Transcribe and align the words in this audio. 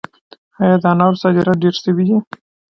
آیا 0.61 0.75
د 0.81 0.83
انارو 0.91 1.21
صادرات 1.23 1.57
ډیر 1.63 1.75
شوي 1.83 2.03
دي؟ 2.07 2.17